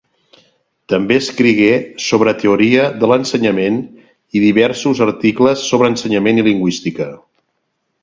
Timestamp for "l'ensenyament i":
3.13-4.45